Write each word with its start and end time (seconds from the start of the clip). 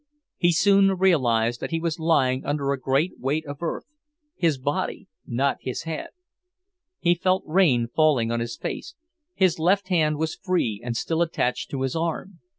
He 0.37 0.51
soon 0.51 0.87
realized 0.93 1.59
that 1.59 1.69
he 1.69 1.79
was 1.79 1.99
lying 1.99 2.43
under 2.43 2.71
a 2.71 2.79
great 2.79 3.19
weight 3.19 3.45
of 3.45 3.61
earth; 3.61 3.85
his 4.35 4.57
body, 4.57 5.07
not 5.27 5.57
his 5.61 5.83
head. 5.83 6.07
He 6.97 7.13
felt 7.13 7.43
rain 7.45 7.87
falling 7.87 8.31
on 8.31 8.39
his 8.39 8.57
face. 8.57 8.95
His 9.35 9.59
left 9.59 9.89
hand 9.89 10.17
was 10.17 10.33
free, 10.41 10.81
and 10.83 10.97
still 10.97 11.21
attached 11.21 11.69
to 11.69 11.83
his 11.83 11.95
arm. 11.95 12.39